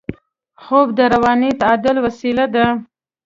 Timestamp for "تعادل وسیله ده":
1.61-2.65